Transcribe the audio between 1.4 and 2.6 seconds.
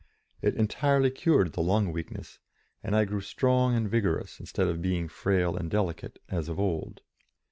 the lung weakness,